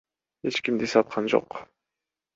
[0.51, 1.49] Эч кимди саткан жок.